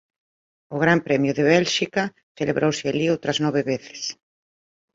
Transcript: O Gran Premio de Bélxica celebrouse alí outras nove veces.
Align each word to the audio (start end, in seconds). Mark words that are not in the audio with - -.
O 0.75 0.77
Gran 0.83 0.99
Premio 1.07 1.31
de 1.37 1.43
Bélxica 1.53 2.03
celebrouse 2.37 2.85
alí 2.87 3.05
outras 3.09 3.37
nove 3.45 3.61
veces. 3.71 4.01